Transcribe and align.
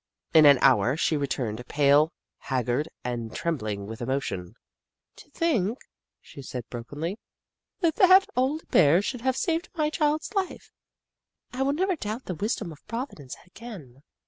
In 0.33 0.47
an 0.47 0.57
hour 0.63 0.97
she 0.97 1.15
returned, 1.15 1.63
pale, 1.67 2.11
haggard, 2.39 2.89
and 3.03 3.35
trem 3.35 3.57
bling 3.57 3.85
with 3.85 4.01
emotion." 4.01 4.55
To 5.17 5.29
think," 5.29 5.77
she 6.19 6.41
said, 6.41 6.67
brokenly," 6.71 7.19
that 7.81 7.97
that 7.97 8.25
old 8.35 8.67
Bear 8.69 9.03
should 9.03 9.21
have 9.21 9.37
saved 9.37 9.69
my 9.75 9.91
child's 9.91 10.33
life! 10.33 10.71
I 11.53 11.61
will 11.61 11.73
never 11.73 11.95
doubt 11.95 12.25
the 12.25 12.33
wisdom 12.33 12.71
of 12.71 12.83
Providence 12.87 13.35
again. 13.45 14.01